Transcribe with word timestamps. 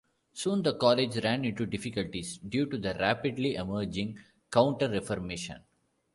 Soon 0.33 0.63
the 0.63 0.73
College 0.73 1.23
ran 1.23 1.45
into 1.45 1.67
difficulties 1.67 2.39
due 2.39 2.65
to 2.65 2.79
the 2.79 2.95
rapidly 2.95 3.53
emerging 3.53 4.17
Counter-Reformation. 4.49 5.61